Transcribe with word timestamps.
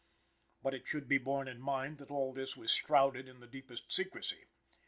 But 0.63 0.73
it 0.73 0.87
should 0.87 1.07
be 1.07 1.19
borne 1.19 1.47
in 1.47 1.61
mind 1.61 1.99
that 1.99 2.09
all 2.09 2.33
this 2.33 2.57
was 2.57 2.71
shrouded 2.71 3.27
in 3.27 3.39
the 3.39 3.45
deepest 3.45 3.91
secrecy. 3.93 4.47